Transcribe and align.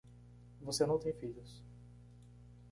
Você 0.61 0.83
não 0.87 0.97
tem 0.97 1.13
filhos. 1.13 1.63